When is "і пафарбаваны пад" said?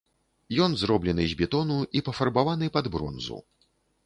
1.99-2.91